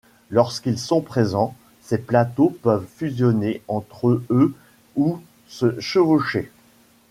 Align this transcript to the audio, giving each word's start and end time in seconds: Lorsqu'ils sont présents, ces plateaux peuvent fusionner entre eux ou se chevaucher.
Lorsqu'ils 0.31 0.79
sont 0.79 1.01
présents, 1.01 1.53
ces 1.83 1.99
plateaux 1.99 2.57
peuvent 2.63 2.87
fusionner 2.95 3.61
entre 3.67 4.19
eux 4.31 4.51
ou 4.95 5.21
se 5.47 5.79
chevaucher. 5.79 6.51